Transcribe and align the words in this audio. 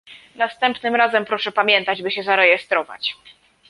Następnym 0.35 0.95
razem 0.95 1.25
proszę 1.25 1.51
pamiętać, 1.51 2.01
by 2.03 2.11
się 2.11 2.23
zarejestrować 2.23 3.17